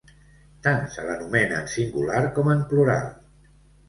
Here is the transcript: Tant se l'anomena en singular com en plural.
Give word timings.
Tant 0.67 0.85
se 0.93 1.03
l'anomena 1.09 1.59
en 1.63 1.69
singular 1.73 2.21
com 2.39 2.49
en 2.55 2.65
plural. 2.73 3.13